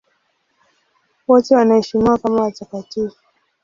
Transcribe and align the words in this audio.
Wote 1.27 1.55
wanaheshimiwa 1.55 2.17
kama 2.17 2.43
watakatifu. 2.43 3.15